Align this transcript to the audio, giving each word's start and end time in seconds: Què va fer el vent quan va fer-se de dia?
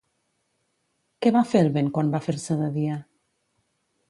Què 1.25 1.33
va 1.37 1.43
fer 1.51 1.61
el 1.67 1.71
vent 1.77 1.93
quan 1.99 2.11
va 2.17 2.23
fer-se 2.29 2.59
de 2.63 2.73
dia? 2.81 2.99